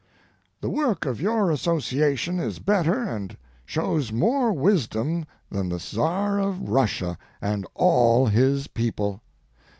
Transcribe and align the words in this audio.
The 0.61 0.69
work 0.71 1.05
of 1.05 1.21
your 1.21 1.51
association 1.51 2.39
is 2.39 2.57
better 2.57 3.03
and 3.07 3.37
shows 3.67 4.11
more 4.11 4.51
wisdom 4.51 5.27
than 5.51 5.69
the 5.69 5.77
Czar 5.77 6.39
of 6.39 6.59
Russia 6.69 7.19
and 7.39 7.67
all 7.75 8.25
his 8.25 8.65
people. 8.65 9.21